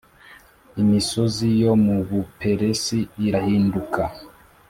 [0.81, 4.01] imisozi yo mu buperesi irahinduka